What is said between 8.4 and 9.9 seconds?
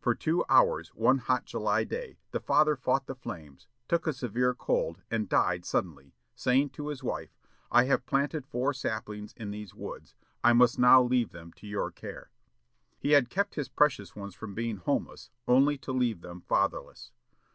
four saplings in these